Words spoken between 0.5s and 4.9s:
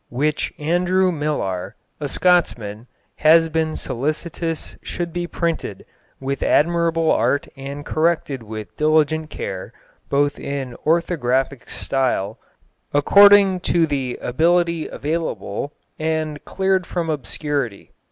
Andrew Myllar, a Scotsman, has been solicitous